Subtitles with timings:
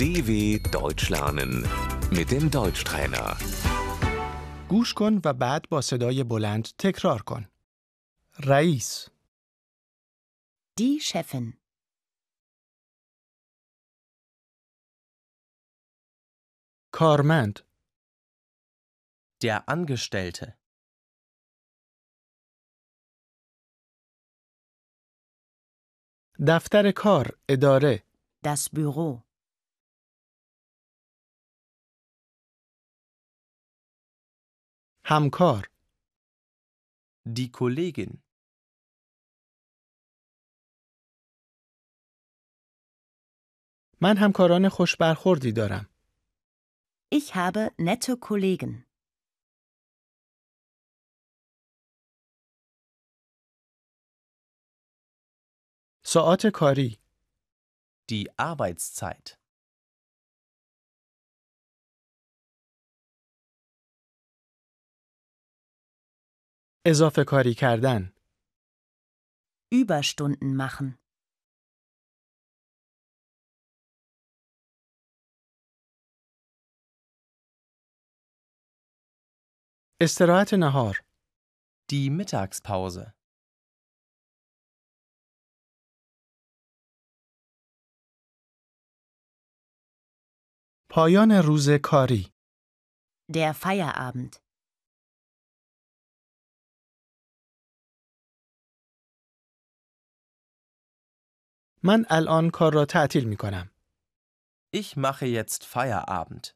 [0.00, 0.30] DW
[0.78, 1.52] Deutsch lernen
[2.10, 3.36] mit dem Deutschtrainer.
[4.68, 7.48] گوش کن و بعد با صدای بلند تکرار کن.
[8.44, 9.08] رئیس،
[10.80, 11.52] Die Chefin.
[16.92, 17.58] کارمند،
[19.44, 20.52] Der Angestellte.
[26.48, 28.02] دفتر کار، اداره،
[28.46, 29.22] Das Büro.
[35.10, 35.70] همکار،
[37.28, 38.18] Die Kollegin.
[44.00, 45.88] من همکاران خوش برخوردی دارم.
[47.14, 48.86] Ich habe nette Kollegen.
[56.02, 56.98] ساعات کاری،
[58.10, 59.39] Die Arbeitszeit.
[66.86, 68.12] اضافه کاری کردن،
[69.74, 70.98] Überstunden machen.
[80.00, 81.04] استراحت نهار،
[81.92, 83.12] Die Mittagspause.
[90.90, 92.32] پایان روز کاری،
[93.28, 94.40] Der Feierabend.
[101.83, 103.71] من الان کار را تعطیل می کنم.
[104.75, 106.53] Ich mache jetzt Feierabend.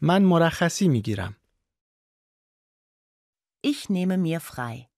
[0.00, 1.36] من مرخصی می گیرم.
[3.66, 4.90] Ich nehme mir frei.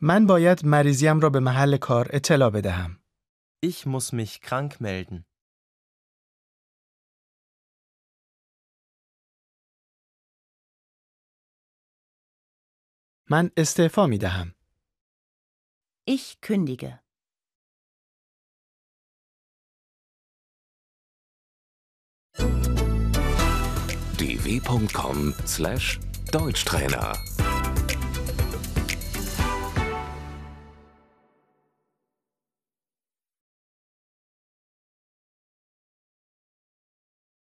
[0.00, 3.00] من باید مریضیم را به محل کار اطلاع بدهم.
[3.66, 5.35] Ich muss mich krank melden.
[13.29, 14.55] من استعفا می دهم.
[16.05, 16.99] Ich kündige.
[24.17, 27.13] dw.com/deutschtrainer